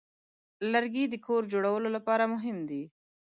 [0.71, 2.83] لرګی د کور جوړولو لپاره مهم دی.